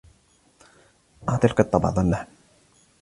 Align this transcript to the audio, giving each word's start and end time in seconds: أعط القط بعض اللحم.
أعط 1.29 1.45
القط 1.45 1.75
بعض 1.75 1.99
اللحم. 1.99 2.27